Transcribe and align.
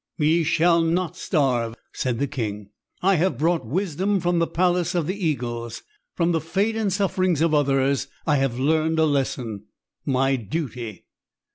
"Ye 0.17 0.43
shall 0.43 0.81
not 0.81 1.15
starve," 1.15 1.75
said 1.93 2.17
the 2.17 2.25
king. 2.25 2.71
"I 3.03 3.17
have 3.17 3.37
brought 3.37 3.67
wisdom 3.67 4.19
from 4.19 4.39
the 4.39 4.47
Palace 4.47 4.95
of 4.95 5.05
the 5.05 5.13
Eagles. 5.15 5.83
From 6.15 6.31
the 6.31 6.41
fate 6.41 6.75
and 6.75 6.91
sufferings 6.91 7.39
of 7.39 7.53
others 7.53 8.07
I 8.25 8.37
have 8.37 8.57
learned 8.57 8.97
a 8.97 9.05
lesson 9.05 9.65
my 10.03 10.37
duty." 10.37 11.05